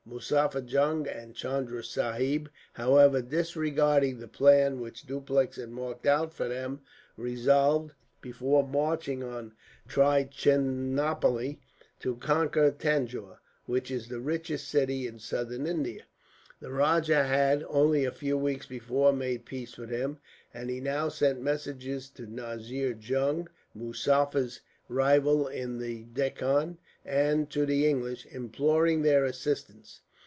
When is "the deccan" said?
25.77-26.77